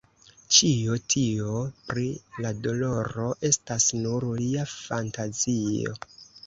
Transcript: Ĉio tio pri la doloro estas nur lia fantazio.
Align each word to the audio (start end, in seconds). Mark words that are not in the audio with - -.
Ĉio 0.55 0.95
tio 1.13 1.59
pri 1.91 2.07
la 2.47 2.55
doloro 2.63 3.29
estas 3.53 3.89
nur 4.03 4.29
lia 4.43 4.69
fantazio. 4.77 5.99